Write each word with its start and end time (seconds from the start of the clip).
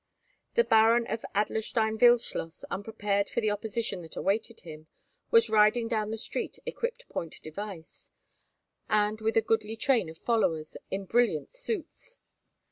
The 0.55 0.63
Baron 0.63 1.05
of 1.11 1.23
Adlerstein 1.35 1.99
Wildschloss, 1.99 2.63
unprepared 2.71 3.29
for 3.29 3.39
the 3.39 3.51
opposition 3.51 4.01
that 4.01 4.15
awaited 4.15 4.61
him, 4.61 4.87
was 5.29 5.47
riding 5.47 5.87
down 5.87 6.09
the 6.09 6.17
street 6.17 6.57
equipped 6.65 7.07
point 7.07 7.39
device, 7.43 8.11
and 8.89 9.21
with 9.21 9.37
a 9.37 9.43
goodly 9.43 9.75
train 9.75 10.09
of 10.09 10.17
followers, 10.17 10.75
in 10.89 11.05
brilliant 11.05 11.51
suits. 11.51 12.19